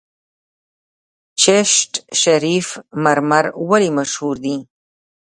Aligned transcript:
چشت 1.41 1.91
شریف 2.21 2.67
مرمر 3.03 3.45
ولې 3.69 3.89
مشهور 3.97 4.35
دي؟ 4.43 4.55